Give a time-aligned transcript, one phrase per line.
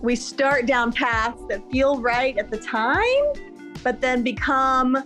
[0.00, 3.24] we start down paths that feel right at the time,
[3.82, 5.02] but then become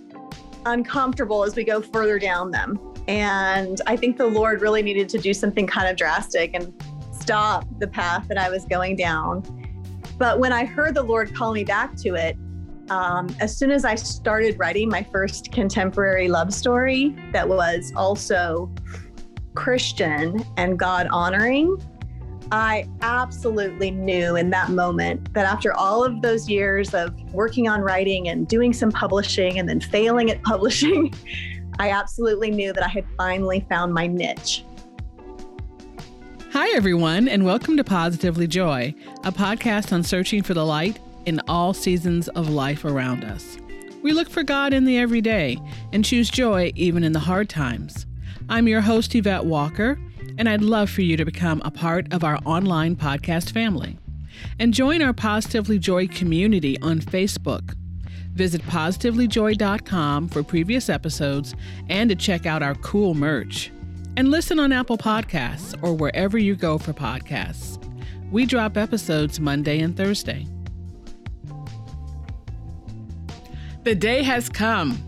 [0.67, 2.79] uncomfortable as we go further down them.
[3.09, 6.73] And I think the Lord really needed to do something kind of drastic and
[7.13, 9.43] stop the path that I was going down.
[10.19, 12.37] But when I heard the Lord call me back to it,
[12.91, 18.71] um, as soon as I started writing my first contemporary love story that was also
[19.55, 21.77] Christian and God honoring,
[22.53, 27.81] I absolutely knew in that moment that after all of those years of working on
[27.81, 31.15] writing and doing some publishing and then failing at publishing,
[31.79, 34.65] I absolutely knew that I had finally found my niche.
[36.51, 41.41] Hi, everyone, and welcome to Positively Joy, a podcast on searching for the light in
[41.47, 43.59] all seasons of life around us.
[44.03, 45.57] We look for God in the everyday
[45.93, 48.07] and choose joy even in the hard times.
[48.49, 50.01] I'm your host, Yvette Walker
[50.41, 53.99] and I'd love for you to become a part of our online podcast family.
[54.59, 57.77] And join our Positively Joy community on Facebook.
[58.33, 61.55] Visit positivelyjoy.com for previous episodes
[61.91, 63.71] and to check out our cool merch.
[64.17, 67.77] And listen on Apple Podcasts or wherever you go for podcasts.
[68.31, 70.47] We drop episodes Monday and Thursday.
[73.83, 74.99] The day has come.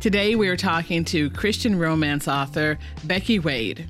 [0.00, 3.88] Today we are talking to Christian romance author Becky Wade.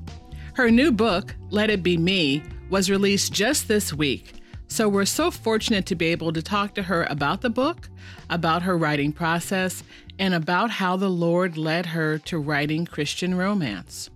[0.61, 4.35] Her new book, Let It Be Me, was released just this week.
[4.69, 7.89] So we're so fortunate to be able to talk to her about the book,
[8.29, 9.83] about her writing process,
[10.19, 14.11] and about how the Lord led her to writing Christian romance.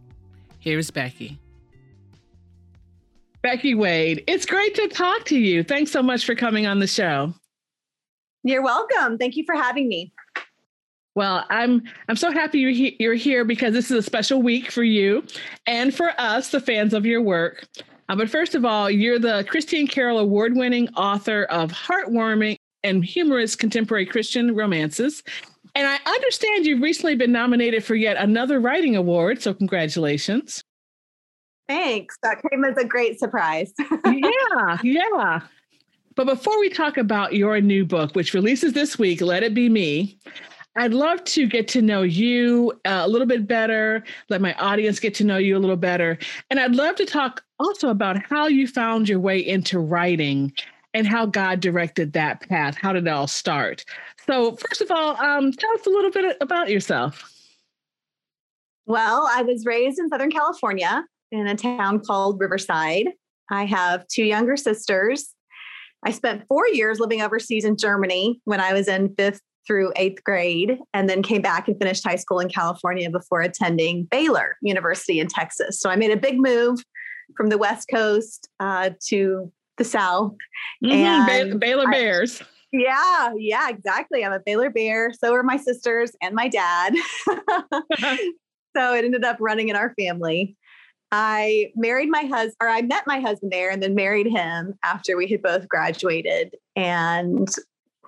[0.59, 1.39] Here's Becky.
[3.41, 5.63] Becky Wade, it's great to talk to you.
[5.63, 7.33] Thanks so much for coming on the show.
[8.43, 9.17] You're welcome.
[9.17, 10.13] Thank you for having me.
[11.15, 14.71] Well, I'm I'm so happy you're, he- you're here because this is a special week
[14.71, 15.25] for you
[15.67, 17.67] and for us, the fans of your work.
[18.09, 23.03] Uh, but first of all, you're the Christy and Carol Award-winning author of heartwarming and
[23.05, 25.23] humorous contemporary Christian romances.
[25.75, 30.63] And I understand you've recently been nominated for yet another writing award, so congratulations.
[31.67, 32.19] Thanks.
[32.23, 33.73] That came as a great surprise.
[34.05, 35.41] yeah, yeah.
[36.15, 39.69] But before we talk about your new book, which releases this week, Let It Be
[39.69, 40.19] Me,
[40.77, 44.99] I'd love to get to know you uh, a little bit better, let my audience
[44.99, 46.19] get to know you a little better.
[46.51, 50.53] And I'd love to talk also about how you found your way into writing
[50.93, 52.77] and how God directed that path.
[52.77, 53.85] How did it all start?
[54.27, 57.31] So, first of all, um, tell us a little bit about yourself.
[58.87, 63.09] Well, I was raised in Southern California in a town called Riverside.
[63.51, 65.35] I have two younger sisters.
[66.05, 70.23] I spent four years living overseas in Germany when I was in fifth through eighth
[70.25, 75.21] grade and then came back and finished high school in California before attending Baylor University
[75.21, 75.81] in Texas.
[75.81, 76.81] So I made a big move
[77.37, 80.35] from the West Coast uh, to the South.
[80.85, 81.31] Mm-hmm.
[81.31, 82.43] And Baylor Bears.
[82.43, 84.25] I, yeah, yeah, exactly.
[84.25, 85.13] I'm a Baylor Bear.
[85.13, 86.95] So are my sisters and my dad.
[88.77, 90.57] so it ended up running in our family.
[91.13, 95.17] I married my husband, or I met my husband there and then married him after
[95.17, 96.57] we had both graduated.
[96.75, 97.49] And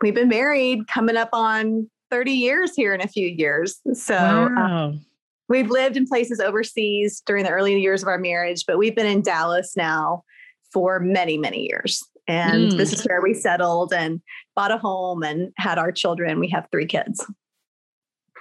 [0.02, 3.80] we've been married coming up on 30 years here in a few years.
[3.94, 4.84] So uh, wow.
[4.86, 5.04] um,
[5.48, 9.06] we've lived in places overseas during the early years of our marriage, but we've been
[9.06, 10.24] in Dallas now
[10.72, 12.02] for many, many years.
[12.28, 12.76] And mm.
[12.76, 14.20] this is where we settled and
[14.54, 16.40] bought a home and had our children.
[16.40, 17.24] We have three kids.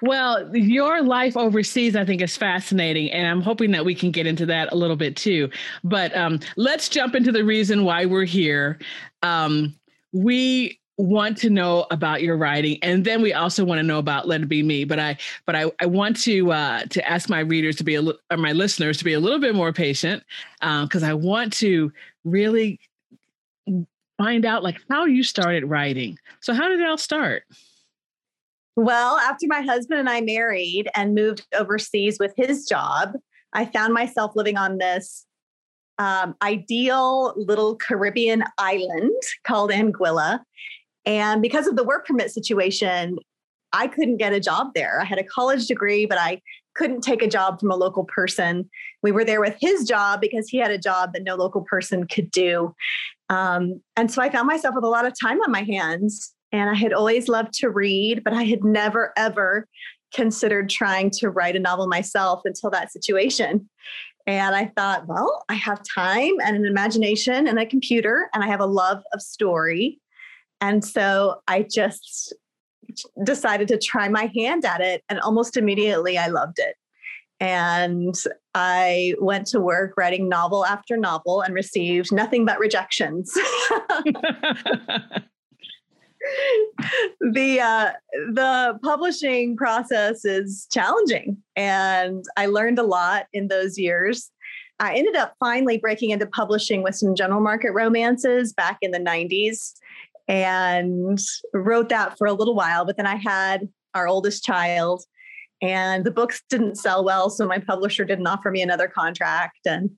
[0.01, 4.27] Well, your life overseas, I think, is fascinating, and I'm hoping that we can get
[4.27, 5.49] into that a little bit too.
[5.83, 8.77] But um, let's jump into the reason why we're here.
[9.23, 9.73] Um,
[10.11, 14.27] we want to know about your writing and then we also want to know about
[14.27, 17.39] let it be me but i but i, I want to uh, to ask my
[17.39, 20.23] readers to be a or my listeners to be a little bit more patient
[20.61, 21.91] because um, i want to
[22.23, 22.79] really
[24.17, 27.43] find out like how you started writing so how did it all start
[28.77, 33.13] well after my husband and i married and moved overseas with his job
[33.51, 35.25] i found myself living on this
[35.97, 39.13] um, ideal little Caribbean island
[39.43, 40.41] called Anguilla.
[41.05, 43.17] And because of the work permit situation,
[43.73, 45.01] I couldn't get a job there.
[45.01, 46.41] I had a college degree, but I
[46.75, 48.69] couldn't take a job from a local person.
[49.01, 52.07] We were there with his job because he had a job that no local person
[52.07, 52.73] could do.
[53.29, 56.33] Um, and so I found myself with a lot of time on my hands.
[56.51, 59.67] And I had always loved to read, but I had never, ever
[60.13, 63.69] considered trying to write a novel myself until that situation.
[64.27, 68.47] And I thought, well, I have time and an imagination and a computer, and I
[68.47, 69.99] have a love of story.
[70.61, 72.33] And so I just
[73.23, 75.03] decided to try my hand at it.
[75.09, 76.75] And almost immediately I loved it.
[77.39, 78.15] And
[78.53, 83.31] I went to work writing novel after novel and received nothing but rejections.
[87.19, 87.91] the uh,
[88.31, 94.31] the publishing process is challenging, and I learned a lot in those years.
[94.79, 98.99] I ended up finally breaking into publishing with some general market romances back in the
[98.99, 99.73] 90s
[100.27, 101.19] and
[101.53, 102.85] wrote that for a little while.
[102.85, 105.03] But then I had our oldest child,
[105.61, 107.29] and the books didn't sell well.
[107.29, 109.59] So my publisher didn't offer me another contract.
[109.65, 109.89] And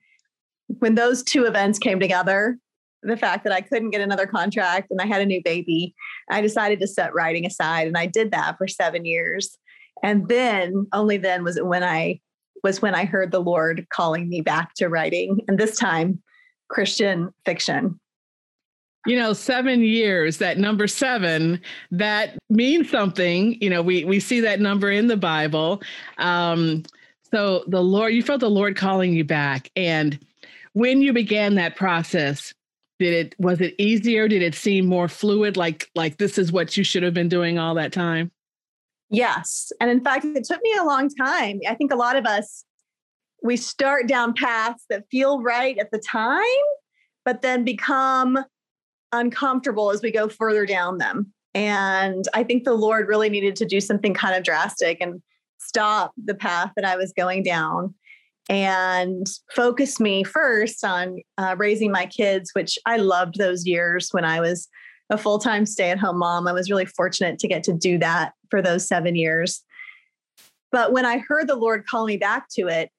[0.67, 2.57] when those two events came together,
[3.03, 5.93] the fact that I couldn't get another contract and I had a new baby,
[6.29, 7.87] I decided to set writing aside.
[7.87, 9.57] And I did that for seven years.
[10.03, 12.19] And then, only then was it when I
[12.63, 16.21] was when I heard the Lord calling me back to writing, and this time
[16.69, 17.99] Christian fiction.
[19.07, 21.61] You know, seven years, that number seven,
[21.91, 23.61] that means something.
[23.61, 25.81] You know, we we see that number in the Bible.
[26.17, 26.83] Um,
[27.31, 29.71] so the Lord, you felt the Lord calling you back.
[29.75, 30.19] And
[30.73, 32.53] when you began that process,
[32.99, 34.27] did it was it easier?
[34.27, 35.57] Did it seem more fluid?
[35.57, 38.31] Like like this is what you should have been doing all that time?
[39.09, 39.71] Yes.
[39.79, 41.61] And in fact, it took me a long time.
[41.67, 42.65] I think a lot of us,
[43.41, 46.43] we start down paths that feel right at the time,
[47.23, 48.37] but then become
[49.11, 51.33] uncomfortable as we go further down them.
[51.53, 55.21] And I think the Lord really needed to do something kind of drastic and
[55.59, 57.95] stop the path that I was going down
[58.49, 64.23] and focus me first on uh, raising my kids, which I loved those years when
[64.23, 64.67] I was
[65.09, 66.47] a full time stay at home mom.
[66.47, 69.63] I was really fortunate to get to do that for those seven years.
[70.71, 72.89] But when I heard the Lord call me back to it,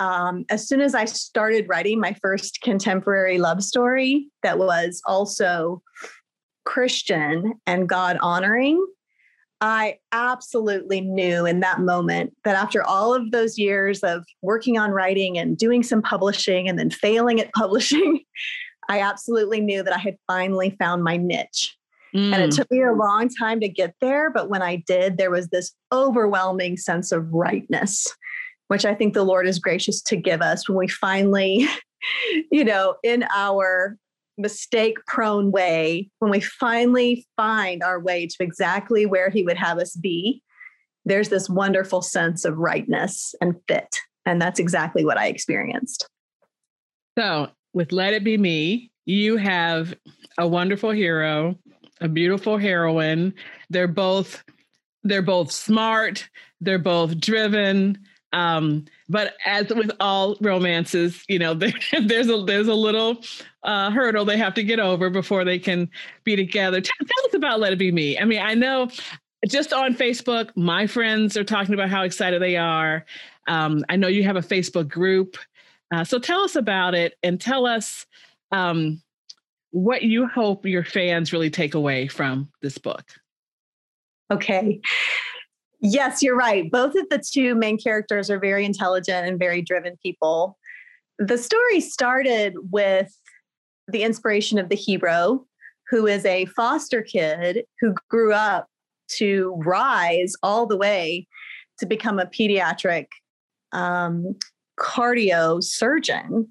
[0.00, 5.82] um, as soon as I started writing my first contemporary love story that was also
[6.64, 8.84] Christian and God honoring,
[9.60, 14.90] I absolutely knew in that moment that after all of those years of working on
[14.90, 18.20] writing and doing some publishing and then failing at publishing,
[18.88, 21.76] I absolutely knew that I had finally found my niche.
[22.14, 22.32] Mm.
[22.32, 22.56] And it mm.
[22.56, 24.30] took me a long time to get there.
[24.30, 28.06] But when I did, there was this overwhelming sense of rightness,
[28.68, 31.66] which I think the Lord is gracious to give us when we finally,
[32.50, 33.96] you know, in our
[34.36, 39.78] mistake prone way, when we finally find our way to exactly where He would have
[39.78, 40.42] us be,
[41.04, 44.00] there's this wonderful sense of rightness and fit.
[44.26, 46.08] And that's exactly what I experienced.
[47.18, 49.94] So, with Let It Be Me, you have
[50.38, 51.58] a wonderful hero,
[52.00, 53.34] a beautiful heroine.
[53.70, 54.42] They're both
[55.04, 56.28] they're both smart,
[56.60, 57.98] they're both driven.
[58.34, 61.54] Um, but as with all romances, you know,
[62.02, 63.22] there's a there's a little
[63.62, 65.88] uh, hurdle they have to get over before they can
[66.24, 66.80] be together.
[66.80, 68.18] Tell, tell us about Let It Be Me.
[68.18, 68.90] I mean, I know
[69.46, 73.04] just on Facebook, my friends are talking about how excited they are.
[73.46, 75.36] Um, I know you have a Facebook group.
[75.92, 78.06] Uh, so tell us about it and tell us
[78.50, 79.00] um,
[79.70, 83.04] what you hope your fans really take away from this book.
[84.32, 84.80] Okay.
[85.86, 86.70] Yes, you're right.
[86.70, 90.56] Both of the two main characters are very intelligent and very driven people.
[91.18, 93.14] The story started with
[93.88, 95.44] the inspiration of the hero,
[95.90, 98.66] who is a foster kid who grew up
[99.18, 101.28] to rise all the way
[101.78, 103.08] to become a pediatric
[103.72, 104.34] um,
[104.80, 106.48] cardio surgeon,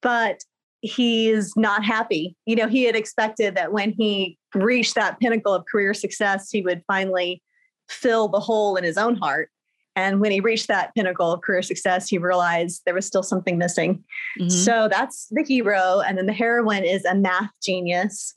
[0.00, 0.40] but
[0.80, 2.34] he's not happy.
[2.46, 6.62] You know, he had expected that when he reached that pinnacle of career success, he
[6.62, 7.42] would finally
[7.90, 9.50] fill the hole in his own heart.
[9.96, 13.58] And when he reached that pinnacle of career success, he realized there was still something
[13.58, 14.02] missing.
[14.38, 14.48] Mm-hmm.
[14.48, 16.00] So that's the hero.
[16.06, 18.34] And then the heroine is a math genius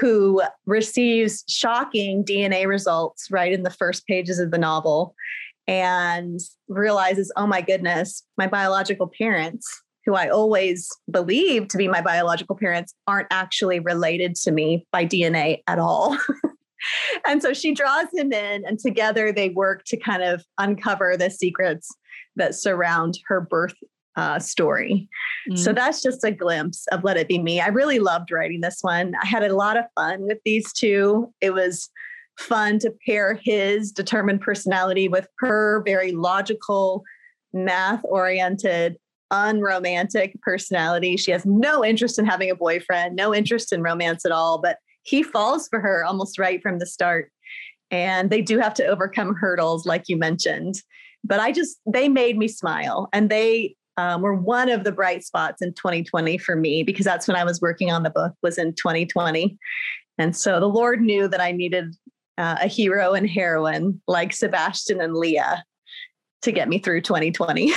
[0.00, 5.14] who receives shocking DNA results right in the first pages of the novel
[5.66, 9.66] and realizes, oh my goodness, my biological parents,
[10.06, 15.06] who I always believed to be my biological parents, aren't actually related to me by
[15.06, 16.16] DNA at all.
[17.26, 21.30] and so she draws him in, and together they work to kind of uncover the
[21.30, 21.88] secrets
[22.36, 23.74] that surround her birth
[24.16, 25.08] uh, story.
[25.50, 25.58] Mm.
[25.58, 27.60] So that's just a glimpse of Let It Be Me.
[27.60, 29.14] I really loved writing this one.
[29.22, 31.32] I had a lot of fun with these two.
[31.40, 31.88] It was
[32.38, 37.02] fun to pair his determined personality with her very logical,
[37.52, 38.96] math oriented,
[39.30, 41.16] unromantic personality.
[41.16, 44.78] She has no interest in having a boyfriend, no interest in romance at all, but
[45.04, 47.30] he falls for her almost right from the start.
[47.90, 50.82] And they do have to overcome hurdles, like you mentioned.
[51.22, 55.24] But I just, they made me smile and they um, were one of the bright
[55.24, 58.58] spots in 2020 for me because that's when I was working on the book was
[58.58, 59.56] in 2020.
[60.18, 61.94] And so the Lord knew that I needed
[62.38, 65.64] uh, a hero and heroine like Sebastian and Leah
[66.42, 67.72] to get me through 2020.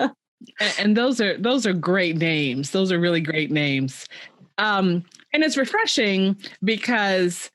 [0.78, 2.70] and, those are those are great names.
[2.70, 4.06] Those are really great names.
[4.58, 7.50] Um, and it's refreshing because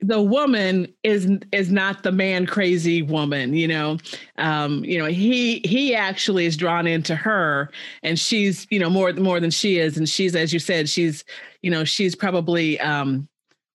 [0.00, 3.98] the woman is is not the man crazy woman you know?
[4.36, 7.70] Um you know he he actually is drawn into her
[8.02, 9.96] and she's you know more more than she is.
[9.96, 11.24] And she's as you said she's
[11.62, 13.28] you know she's probably um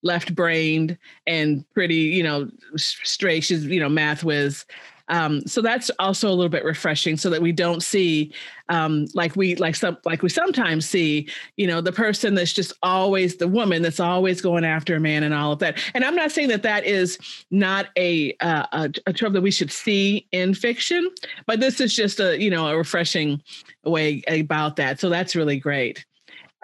[0.03, 3.43] left brained and pretty you know straight.
[3.43, 4.65] She's you know math whiz
[5.09, 8.31] um, so that's also a little bit refreshing, so that we don't see
[8.69, 12.73] um, like we like some like we sometimes see, you know, the person that's just
[12.83, 15.79] always the woman that's always going after a man and all of that.
[15.93, 17.17] And I'm not saying that that is
[17.51, 21.09] not a uh, a, a trope that we should see in fiction,
[21.47, 23.41] but this is just a you know a refreshing
[23.83, 24.99] way about that.
[24.99, 26.05] So that's really great.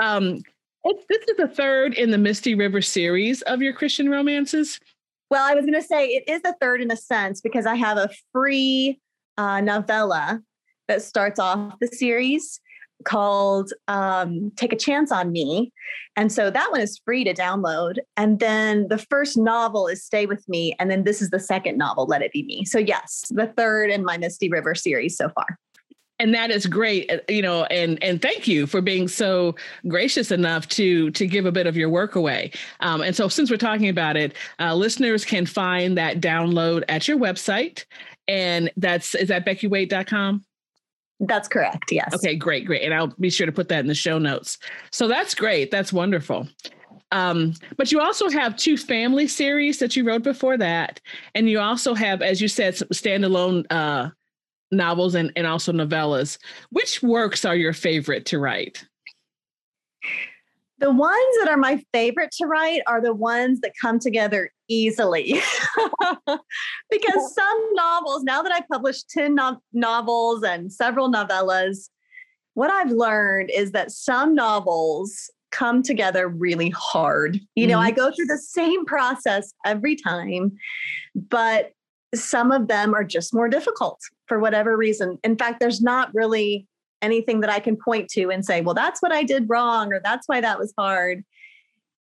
[0.01, 0.41] Um,
[0.83, 4.79] this is the third in the Misty River series of your Christian romances.
[5.35, 7.75] Well, I was going to say it is the third in a sense because I
[7.75, 9.01] have a free
[9.37, 10.39] uh, novella
[10.87, 12.61] that starts off the series
[13.03, 15.73] called um, Take a Chance on Me.
[16.15, 17.97] And so that one is free to download.
[18.15, 20.73] And then the first novel is Stay With Me.
[20.79, 22.63] And then this is the second novel, Let It Be Me.
[22.63, 25.59] So, yes, the third in my Misty River series so far
[26.19, 29.55] and that is great uh, you know and and thank you for being so
[29.87, 32.51] gracious enough to to give a bit of your work away.
[32.79, 37.07] Um, and so since we're talking about it uh, listeners can find that download at
[37.07, 37.85] your website.
[38.27, 40.43] And that's is that beckywade.com
[41.21, 42.13] that's correct yes.
[42.13, 42.83] Okay great great.
[42.83, 44.57] And i'll be sure to put that in the show notes.
[44.91, 45.71] So that's great.
[45.71, 46.47] That's wonderful.
[47.11, 50.99] Um, but you also have two family series that you wrote before that.
[51.33, 54.09] And you also have as you said standalone uh,
[54.71, 56.37] novels and, and also novellas.
[56.71, 58.85] Which works are your favorite to write?
[60.79, 65.41] The ones that are my favorite to write are the ones that come together easily.
[66.89, 71.89] because some novels, now that I've published 10 no- novels and several novellas,
[72.55, 77.39] what I've learned is that some novels come together really hard.
[77.55, 77.87] You know, mm-hmm.
[77.87, 80.51] I go through the same process every time,
[81.15, 81.71] but
[82.23, 85.17] some of them are just more difficult for whatever reason.
[85.23, 86.67] In fact, there's not really
[87.01, 89.99] anything that I can point to and say, well, that's what I did wrong, or
[90.03, 91.23] that's why that was hard.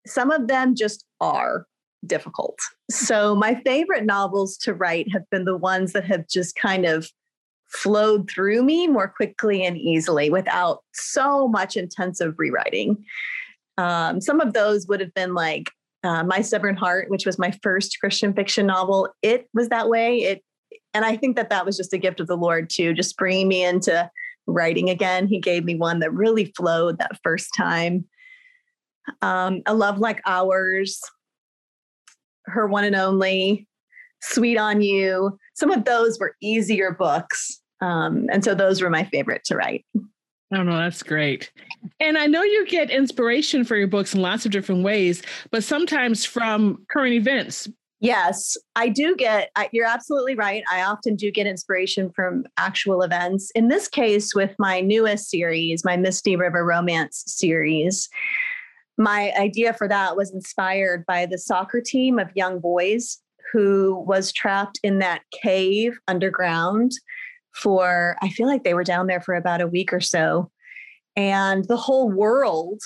[0.07, 1.67] Some of them just are
[2.07, 2.59] difficult.
[2.91, 7.11] So, my favorite novels to write have been the ones that have just kind of
[7.69, 13.05] flowed through me more quickly and easily without so much intensive rewriting.
[13.79, 15.71] Um, some of those would have been like
[16.03, 19.09] uh, My Stubborn Heart, which was my first Christian fiction novel.
[19.23, 20.23] It was that way.
[20.23, 20.43] It
[20.93, 23.49] and I think that that was just a gift of the Lord too, just bringing
[23.49, 24.11] me into
[24.47, 25.29] writing again.
[25.29, 28.05] He gave me one that really flowed that first time.
[29.23, 31.01] Um, a love like ours,
[32.47, 33.69] her one and only,
[34.23, 35.39] sweet on you.
[35.55, 39.85] Some of those were easier books, um, and so those were my favorite to write.
[40.53, 41.53] Oh no, that's great.
[42.01, 45.63] And I know you get inspiration for your books in lots of different ways, but
[45.63, 47.69] sometimes from current events,
[48.03, 50.65] Yes, I do get, you're absolutely right.
[50.71, 53.51] I often do get inspiration from actual events.
[53.55, 58.09] In this case, with my newest series, my Misty River Romance series,
[58.97, 63.19] my idea for that was inspired by the soccer team of young boys
[63.53, 66.93] who was trapped in that cave underground
[67.53, 70.51] for, I feel like they were down there for about a week or so.
[71.17, 72.81] And the whole world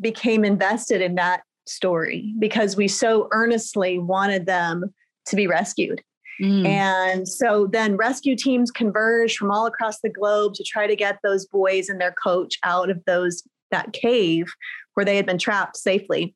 [0.00, 4.92] became invested in that story because we so earnestly wanted them
[5.26, 6.02] to be rescued.
[6.40, 6.66] Mm.
[6.66, 11.18] And so then rescue teams converged from all across the globe to try to get
[11.22, 14.46] those boys and their coach out of those that cave
[14.94, 16.34] where they had been trapped safely.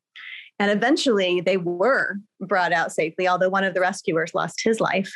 [0.58, 5.12] And eventually they were brought out safely, although one of the rescuers lost his life.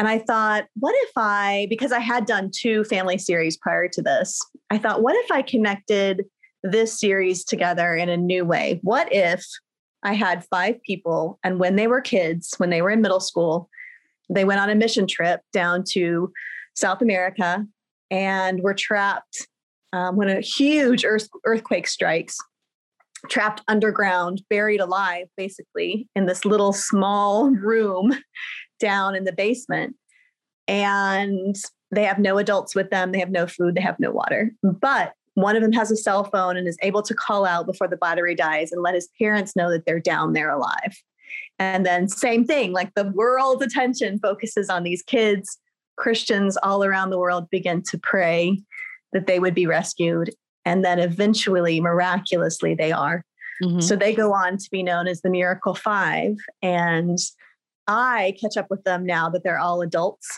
[0.00, 4.02] And I thought, what if I, because I had done two family series prior to
[4.02, 4.40] this,
[4.70, 6.24] I thought, what if I connected
[6.62, 8.80] this series together in a new way.
[8.82, 9.44] What if
[10.02, 13.68] I had five people and when they were kids, when they were in middle school,
[14.28, 16.32] they went on a mission trip down to
[16.74, 17.66] South America
[18.10, 19.46] and were trapped
[19.92, 22.38] um, when a huge earth, earthquake strikes,
[23.28, 28.12] trapped underground, buried alive, basically, in this little small room
[28.80, 29.94] down in the basement.
[30.66, 31.56] And
[31.90, 34.52] they have no adults with them, they have no food, they have no water.
[34.62, 37.88] But one of them has a cell phone and is able to call out before
[37.88, 41.02] the battery dies and let his parents know that they're down there alive.
[41.58, 45.58] And then, same thing, like the world's attention focuses on these kids.
[45.96, 48.60] Christians all around the world begin to pray
[49.12, 50.30] that they would be rescued.
[50.64, 53.24] And then eventually, miraculously, they are.
[53.62, 53.80] Mm-hmm.
[53.80, 56.36] So they go on to be known as the Miracle Five.
[56.62, 57.18] And
[57.90, 60.28] I catch up with them now that they're all adults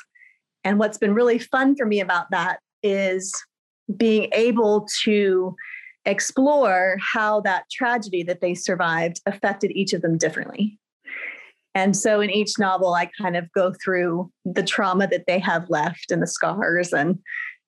[0.64, 3.32] And what's been really fun for me about that is
[3.96, 5.54] being able to
[6.04, 10.78] explore how that tragedy that they survived affected each of them differently.
[11.74, 15.70] And so in each novel, I kind of go through the trauma that they have
[15.70, 17.18] left and the scars and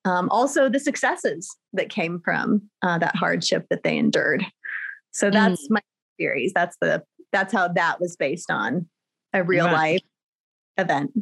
[0.04, 4.44] um, also the successes that came from uh, that hardship that they endured.
[5.12, 5.70] So that's mm.
[5.70, 5.80] my
[6.20, 6.52] series.
[6.54, 8.88] That's the that's how that was based on
[9.34, 9.72] a real wow.
[9.72, 10.00] life
[10.78, 11.12] event.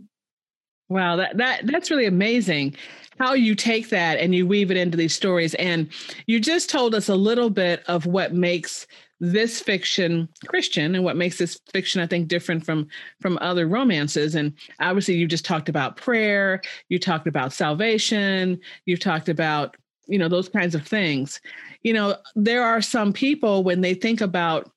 [0.88, 2.76] Wow, that, that that's really amazing
[3.18, 5.54] how you take that and you weave it into these stories.
[5.54, 5.88] And
[6.26, 8.86] you just told us a little bit of what makes
[9.20, 12.88] this fiction Christian and what makes this fiction, I think, different from
[13.20, 14.34] from other romances.
[14.34, 19.76] And obviously, you just talked about prayer, you talked about salvation, you've talked about
[20.08, 21.40] you know those kinds of things.
[21.82, 24.70] You know, there are some people when they think about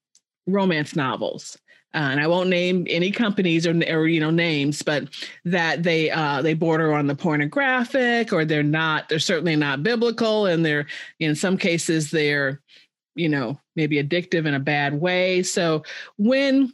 [0.48, 1.58] romance novels,
[1.96, 5.08] uh, and I won't name any companies or, or you know names, but
[5.46, 9.08] that they uh, they border on the pornographic or they're not.
[9.08, 10.88] They're certainly not biblical, and they're
[11.20, 12.62] in some cases they're
[13.16, 15.42] you know maybe addictive in a bad way.
[15.42, 15.84] So
[16.18, 16.74] when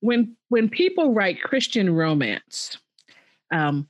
[0.00, 2.78] when when people write Christian romance,
[3.52, 3.88] um,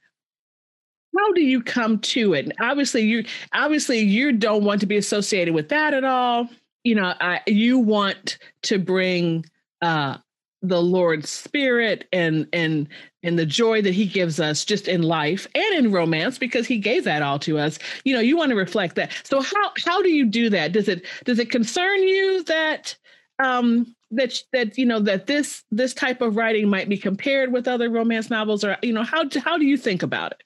[1.15, 2.51] how do you come to it?
[2.59, 6.49] Obviously, you obviously you don't want to be associated with that at all.
[6.85, 9.45] You know, I, you want to bring
[9.83, 10.19] uh,
[10.65, 12.89] the Lord's spirit and and
[13.23, 16.79] and the joy that he gives us just in life and in romance because he
[16.79, 17.79] gave that all to us.
[18.05, 19.13] You know, you want to reflect that.
[19.25, 20.73] So how how do you do that?
[20.73, 22.97] Does it does it concern you that
[23.43, 27.69] um that that you know that this this type of writing might be compared with
[27.69, 30.43] other romance novels or you know how how do you think about it?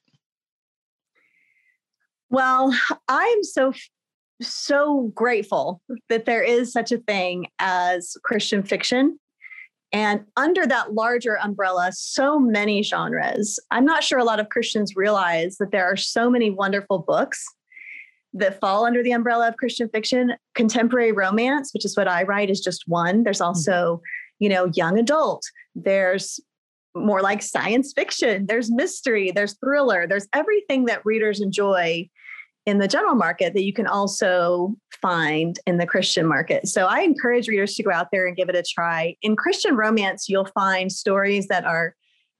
[2.29, 3.71] Well, I'm so
[4.41, 9.17] so grateful that there is such a thing as Christian fiction
[9.91, 13.59] and under that larger umbrella, so many genres.
[13.71, 17.43] I'm not sure a lot of Christians realize that there are so many wonderful books
[18.33, 20.33] that fall under the umbrella of Christian fiction.
[20.53, 23.23] Contemporary romance, which is what I write, is just one.
[23.23, 23.47] There's mm-hmm.
[23.47, 24.01] also,
[24.37, 25.43] you know, young adult.
[25.73, 26.39] There's
[26.95, 28.45] more like science fiction.
[28.45, 29.31] There's mystery.
[29.31, 30.05] There's thriller.
[30.07, 32.09] There's everything that readers enjoy
[32.69, 36.67] in the general market that you can also find in the Christian market.
[36.67, 39.15] So I encourage readers to go out there and give it a try.
[39.23, 41.95] In Christian romance, you'll find stories that are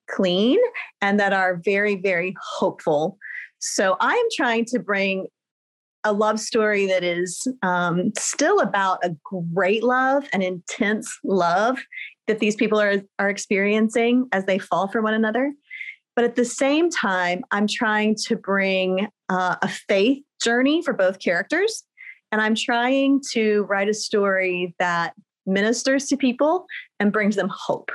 [0.08, 0.60] clean
[1.02, 3.18] and that are very, very hopeful.
[3.58, 5.28] So I am trying to bring
[6.04, 11.80] a love story that is um, still about a great love, an intense love
[12.28, 15.52] that these people are, are experiencing as they fall for one another.
[16.20, 21.20] But at the same time, I'm trying to bring uh, a faith journey for both
[21.20, 21.86] characters.
[22.34, 25.14] And I'm trying to write a story that
[25.46, 26.66] ministers to people
[27.00, 27.90] and brings them hope.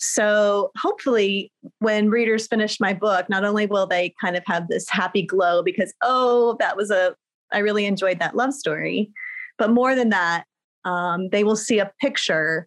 [0.00, 4.88] So hopefully, when readers finish my book, not only will they kind of have this
[4.88, 7.14] happy glow because, oh, that was a,
[7.52, 9.12] I really enjoyed that love story,
[9.56, 10.46] but more than that,
[10.84, 12.66] um, they will see a picture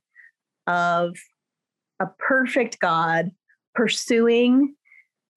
[0.67, 1.17] of
[1.99, 3.31] a perfect God
[3.75, 4.73] pursuing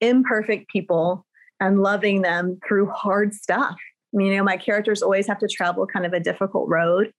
[0.01, 1.25] imperfect people
[1.59, 3.75] and loving them through hard stuff.
[4.13, 7.13] You know, my characters always have to travel kind of a difficult road.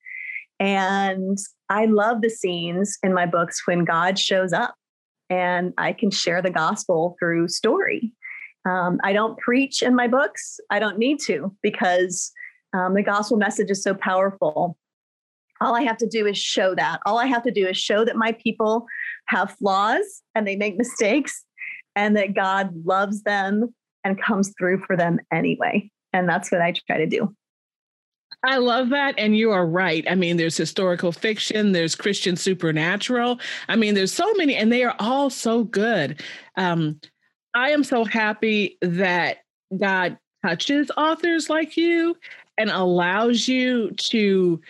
[0.58, 1.38] And
[1.68, 4.74] I love the scenes in my books when God shows up
[5.30, 8.12] and I can share the gospel through story.
[8.68, 10.60] Um, I don't preach in my books.
[10.68, 12.30] I don't need to because
[12.74, 14.76] um, the gospel message is so powerful.
[15.62, 17.00] All I have to do is show that.
[17.06, 18.86] All I have to do is show that my people
[19.26, 21.44] have flaws and they make mistakes
[21.96, 23.74] and that God loves them
[24.04, 25.90] and comes through for them anyway.
[26.12, 27.34] And that's what I try to do.
[28.42, 29.14] I love that.
[29.18, 30.04] And you are right.
[30.08, 33.38] I mean, there's historical fiction, there's Christian supernatural.
[33.68, 36.22] I mean, there's so many, and they are all so good.
[36.56, 37.00] Um,
[37.54, 39.38] I am so happy that
[39.76, 42.16] God touches authors like you
[42.56, 44.60] and allows you to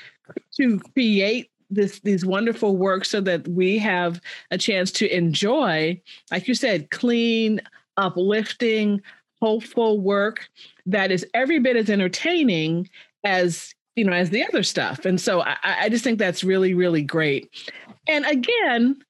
[0.56, 6.48] to create this these wonderful works so that we have a chance to enjoy like
[6.48, 7.60] you said clean
[7.96, 9.00] uplifting
[9.40, 10.48] hopeful work
[10.86, 12.88] that is every bit as entertaining
[13.24, 15.04] as you know as the other stuff.
[15.04, 17.50] And so i, I just think that's really really great.
[18.08, 19.02] And again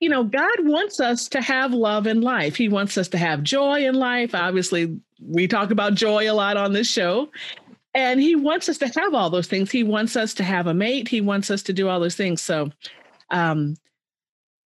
[0.00, 2.56] you know god wants us to have love in life.
[2.56, 4.34] He wants us to have joy in life.
[4.34, 7.28] Obviously we talk about joy a lot on this show
[7.94, 9.70] and he wants us to have all those things.
[9.70, 11.08] He wants us to have a mate.
[11.08, 12.40] He wants us to do all those things.
[12.42, 12.70] So
[13.30, 13.76] um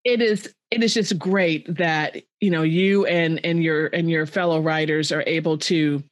[0.05, 4.27] it is it is just great that you know you and and your and your
[4.27, 6.03] fellow writers are able to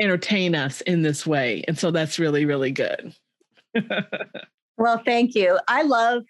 [0.00, 1.64] entertain us in this way.
[1.68, 3.14] And so that's really really good.
[4.80, 5.58] Well thank you.
[5.68, 6.22] I love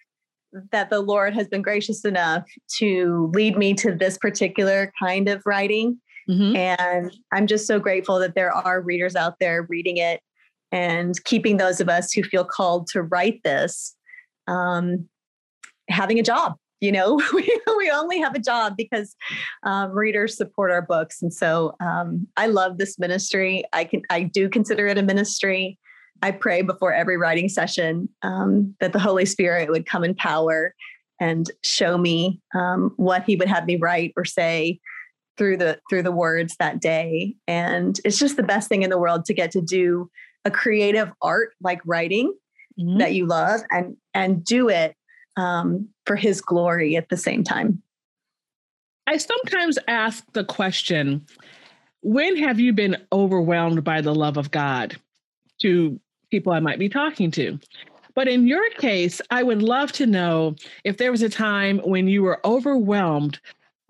[0.72, 2.44] that the Lord has been gracious enough
[2.78, 6.00] to lead me to this particular kind of writing.
[6.30, 6.56] Mm-hmm.
[6.56, 10.20] And I'm just so grateful that there are readers out there reading it
[10.70, 13.96] and keeping those of us who feel called to write this
[14.46, 15.08] um,
[15.88, 16.54] having a job.
[16.80, 19.14] You know, we, we only have a job because
[19.64, 21.20] um, readers support our books.
[21.20, 23.64] And so um, I love this ministry.
[23.72, 25.78] I can I do consider it a ministry.
[26.22, 30.74] I pray before every writing session um, that the Holy Spirit would come in power
[31.18, 34.80] and show me um, what He would have me write or say
[35.40, 37.34] through the through the words that day.
[37.48, 40.10] And it's just the best thing in the world to get to do
[40.44, 42.34] a creative art like writing
[42.78, 42.98] mm-hmm.
[42.98, 44.94] that you love and and do it
[45.38, 47.82] um, for His glory at the same time.
[49.06, 51.24] I sometimes ask the question
[52.02, 54.98] when have you been overwhelmed by the love of God?
[55.62, 55.98] To
[56.30, 57.58] people I might be talking to.
[58.14, 62.08] But in your case, I would love to know if there was a time when
[62.08, 63.40] you were overwhelmed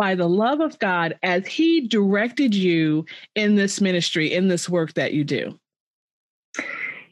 [0.01, 4.95] by the love of God as He directed you in this ministry, in this work
[4.95, 5.61] that you do.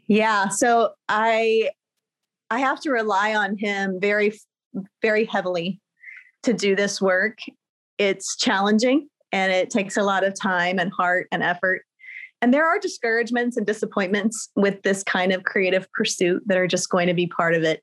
[0.07, 1.69] Yeah, so I
[2.51, 4.33] I have to rely on Him very
[5.03, 5.81] very heavily
[6.45, 7.39] to do this work.
[7.99, 11.83] It's challenging and it takes a lot of time and heart and effort.
[12.41, 16.89] And there are discouragements and disappointments with this kind of creative pursuit that are just
[16.89, 17.83] going to be part of it.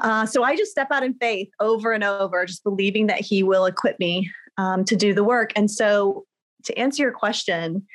[0.00, 3.42] Uh, so I just step out in faith over and over, just believing that He
[3.42, 5.52] will equip me um, to do the work.
[5.56, 6.24] And so,
[6.64, 7.86] to answer your question,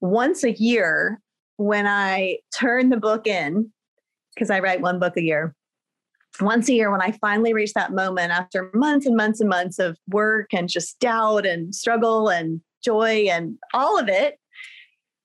[0.00, 1.20] once a year,
[1.56, 3.72] when I turn the book in,
[4.34, 5.54] because I write one book a year,
[6.40, 9.78] once a year, when I finally reach that moment after months and months and months
[9.78, 14.38] of work and just doubt and struggle and joy and all of it,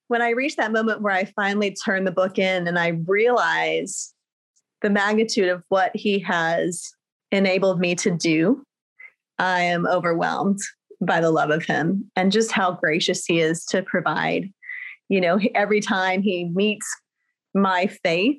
[0.07, 4.13] when I reach that moment where I finally turn the book in and I realize
[4.85, 6.91] the magnitude of what he has
[7.31, 8.61] enabled me to do,
[9.39, 10.59] I am overwhelmed
[11.01, 14.53] by the love of him and just how gracious he is to provide.
[15.09, 16.87] You know, every time he meets
[17.55, 18.37] my faith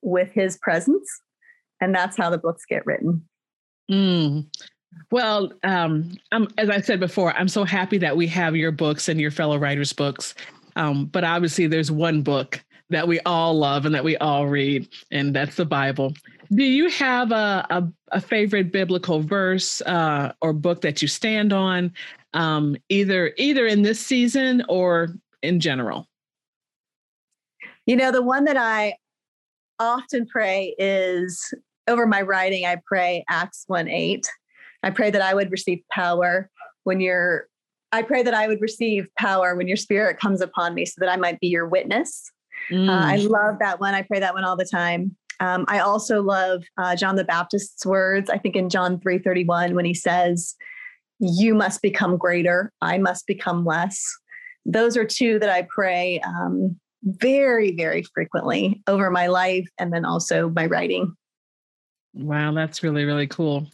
[0.00, 1.10] with his presence,
[1.80, 3.26] and that's how the books get written.
[3.90, 4.46] Mm.
[5.10, 6.16] Well, um,
[6.56, 9.58] as I said before, I'm so happy that we have your books and your fellow
[9.58, 10.36] writers' books
[10.76, 14.88] um, but obviously, there's one book that we all love and that we all read,
[15.10, 16.12] and that's the Bible.
[16.52, 21.52] Do you have a, a, a favorite biblical verse uh, or book that you stand
[21.52, 21.92] on,
[22.34, 26.08] um, either either in this season or in general?
[27.86, 28.96] You know, the one that I
[29.78, 31.54] often pray is
[31.88, 32.66] over my writing.
[32.66, 34.28] I pray Acts one eight.
[34.82, 36.50] I pray that I would receive power
[36.84, 37.46] when you're
[37.92, 41.08] I pray that I would receive power when your spirit comes upon me so that
[41.08, 42.30] I might be your witness.
[42.70, 42.88] Mm.
[42.88, 43.28] Uh, I mm.
[43.28, 43.94] love that one.
[43.94, 45.16] I pray that one all the time.
[45.40, 48.28] Um, I also love uh, John the Baptist's words.
[48.28, 50.54] I think in John 3:31 when he says,
[51.18, 54.02] "You must become greater, I must become less."
[54.66, 60.04] Those are two that I pray um, very, very frequently over my life and then
[60.04, 61.14] also my writing.
[62.12, 63.66] Wow, that's really, really cool.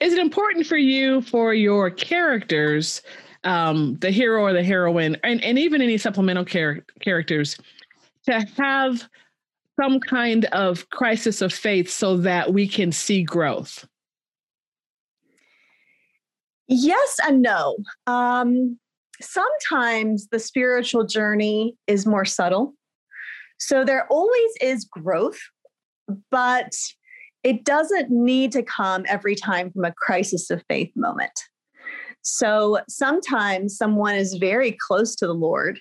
[0.00, 3.02] Is it important for you for your characters
[3.44, 7.56] um, the hero or the heroine, and, and even any supplemental char- characters,
[8.30, 9.08] to have
[9.80, 13.86] some kind of crisis of faith so that we can see growth?
[16.68, 17.76] Yes and no.
[18.06, 18.78] Um,
[19.20, 22.74] sometimes the spiritual journey is more subtle.
[23.58, 25.38] So there always is growth,
[26.30, 26.72] but
[27.42, 31.32] it doesn't need to come every time from a crisis of faith moment.
[32.22, 35.80] So sometimes someone is very close to the Lord,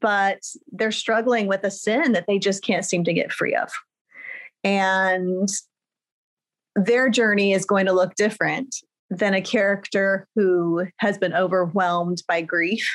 [0.00, 0.40] but
[0.72, 3.70] they're struggling with a sin that they just can't seem to get free of.
[4.64, 5.48] And
[6.76, 8.74] their journey is going to look different
[9.10, 12.86] than a character who has been overwhelmed by grief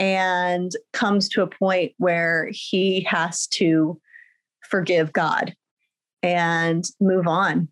[0.00, 4.00] and comes to a point where he has to
[4.68, 5.54] forgive God
[6.22, 7.68] and move on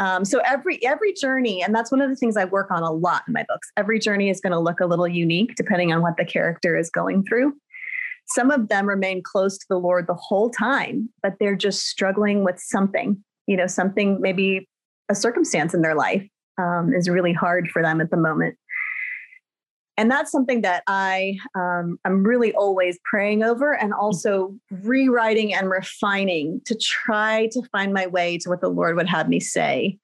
[0.00, 2.90] um, so every every journey, and that's one of the things I work on a
[2.90, 3.70] lot in my books.
[3.76, 6.88] Every journey is going to look a little unique depending on what the character is
[6.88, 7.52] going through.
[8.32, 12.44] Some of them remain close to the Lord the whole time, but they're just struggling
[12.44, 13.22] with something.
[13.46, 14.68] You know, something maybe
[15.08, 16.26] a circumstance in their life
[16.58, 18.56] um, is really hard for them at the moment
[20.00, 25.68] and that's something that I um, I'm really always praying over and also rewriting and
[25.68, 29.98] refining to try to find my way to what the Lord would have me say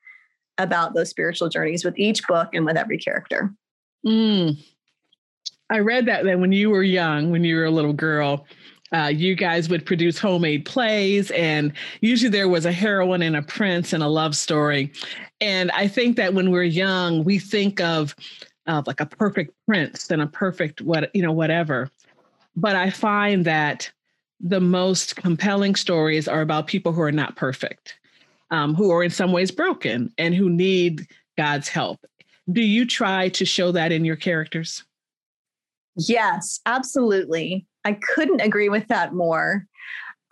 [0.59, 3.55] about those spiritual journeys with each book and with every character.
[4.07, 4.63] Mm.
[5.71, 8.47] I read that then when you were young, when you were a little girl,
[8.93, 13.43] uh, you guys would produce homemade plays, and usually there was a heroine and a
[13.43, 14.93] prince and a love story.
[15.41, 18.15] And I think that when we're young, we think of
[18.67, 21.91] of like a perfect prince and a perfect what you know whatever.
[22.55, 23.91] But I find that
[24.41, 27.97] the most compelling stories are about people who are not perfect,
[28.51, 32.07] um, who are in some ways broken, and who need God's help.
[32.53, 34.85] Do you try to show that in your characters?
[35.97, 37.67] Yes, absolutely.
[37.85, 39.67] I couldn't agree with that more.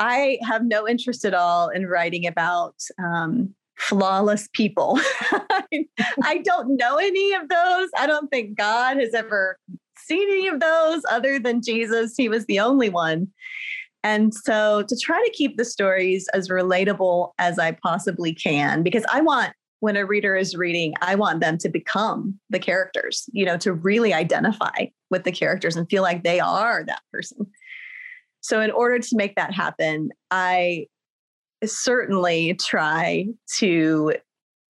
[0.00, 4.98] I have no interest at all in writing about um, flawless people.
[6.22, 7.88] I don't know any of those.
[7.96, 9.58] I don't think God has ever
[9.96, 12.14] seen any of those other than Jesus.
[12.16, 13.28] He was the only one.
[14.02, 19.04] And so to try to keep the stories as relatable as I possibly can, because
[19.10, 23.44] I want when a reader is reading, I want them to become the characters, you
[23.44, 27.46] know, to really identify with the characters and feel like they are that person.
[28.40, 30.86] So, in order to make that happen, I
[31.62, 33.26] certainly try
[33.58, 34.14] to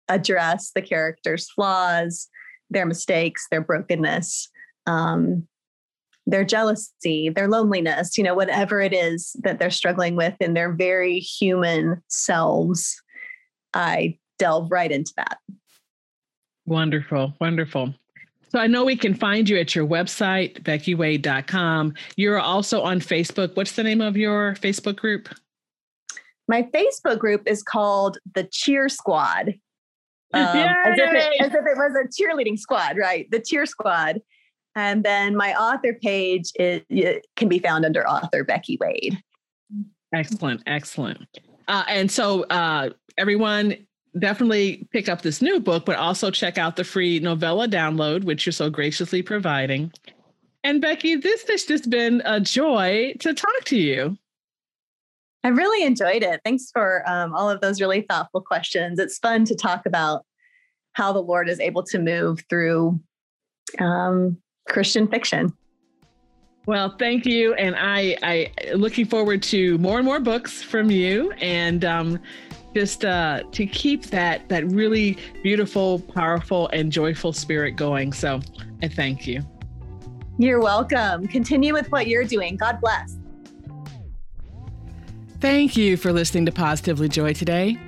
[0.08, 2.26] address the characters' flaws,
[2.68, 4.48] their mistakes, their brokenness,
[4.88, 5.46] um,
[6.26, 10.72] their jealousy, their loneliness, you know, whatever it is that they're struggling with in their
[10.72, 13.00] very human selves.
[13.72, 15.38] I delve right into that.
[16.66, 17.94] Wonderful, wonderful.
[18.48, 21.94] So I know we can find you at your website, beckywade.com.
[22.16, 23.56] You're also on Facebook.
[23.56, 25.28] What's the name of your Facebook group?
[26.48, 29.54] My Facebook group is called the Cheer Squad.
[30.34, 33.30] Um, as, if it, as if it was a cheerleading squad, right?
[33.30, 34.20] The Cheer Squad.
[34.74, 39.22] And then my author page is, it can be found under author Becky Wade.
[40.12, 41.20] Excellent, excellent.
[41.68, 43.85] Uh, and so, uh, everyone,
[44.18, 48.46] definitely pick up this new book, but also check out the free novella download, which
[48.46, 49.92] you're so graciously providing.
[50.64, 54.18] And Becky, this has just been a joy to talk to you.
[55.44, 56.40] I really enjoyed it.
[56.44, 58.98] Thanks for um, all of those really thoughtful questions.
[58.98, 60.24] It's fun to talk about
[60.94, 62.98] how the Lord is able to move through
[63.78, 65.52] um, Christian fiction.
[66.66, 71.30] Well, thank you, and I I looking forward to more and more books from you,
[71.40, 72.18] and um,
[72.76, 78.12] just uh, to keep that that really beautiful, powerful, and joyful spirit going.
[78.12, 78.40] So,
[78.82, 79.40] I thank you.
[80.36, 81.26] You're welcome.
[81.26, 82.58] Continue with what you're doing.
[82.58, 83.16] God bless.
[85.40, 87.78] Thank you for listening to Positively Joy today.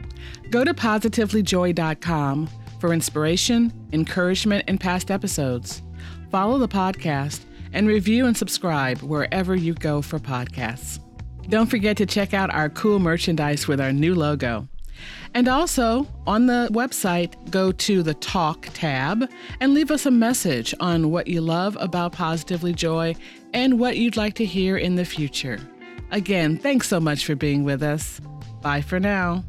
[0.49, 2.49] Go to positivelyjoy.com
[2.81, 5.83] for inspiration, encouragement, and past episodes.
[6.31, 7.43] Follow the podcast
[7.75, 11.01] and review and subscribe wherever you go for podcasts.
[11.51, 14.67] Don't forget to check out our cool merchandise with our new logo.
[15.35, 20.75] And also on the website, go to the Talk tab and leave us a message
[20.81, 23.15] on what you love about Positively Joy
[23.53, 25.59] and what you'd like to hear in the future.
[26.11, 28.21] Again, thanks so much for being with us.
[28.63, 29.45] Bye for now.